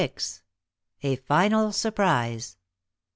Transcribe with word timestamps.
A 1.03 1.15
FINAL 1.15 1.71
SURPRISE. 1.71 2.57